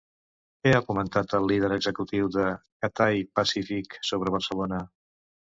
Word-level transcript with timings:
Què 0.61 0.71
ha 0.77 0.85
comentat 0.85 1.35
el 1.39 1.45
líder 1.51 1.69
executiu 1.75 2.31
de 2.37 2.47
Cathay 2.87 3.21
Pacific 3.41 3.99
sobre 4.13 4.37
Barcelona? 4.39 4.85